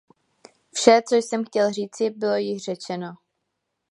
[0.73, 3.13] Vše, co jsem chtěl říci, bylo již řečeno.